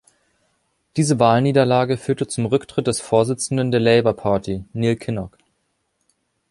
Diese 0.97 1.19
Wahlniederlage 1.19 1.95
führte 1.95 2.25
zum 2.25 2.47
Rücktritt 2.47 2.87
des 2.87 2.99
Vorsitzenden 2.99 3.69
der 3.69 3.79
Labour 3.81 4.15
Party, 4.15 4.65
Neil 4.73 4.95
Kinnock. 4.95 5.37